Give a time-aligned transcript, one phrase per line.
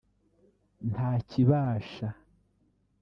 [0.89, 2.07] «Ntakibasha»